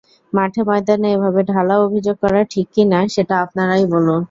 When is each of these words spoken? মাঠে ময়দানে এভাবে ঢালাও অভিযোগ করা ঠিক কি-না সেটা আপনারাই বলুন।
মাঠে 0.33 0.61
ময়দানে 0.67 1.07
এভাবে 1.13 1.41
ঢালাও 1.49 1.79
অভিযোগ 1.87 2.15
করা 2.23 2.41
ঠিক 2.51 2.67
কি-না 2.73 2.99
সেটা 3.15 3.35
আপনারাই 3.45 3.83
বলুন। 3.93 4.19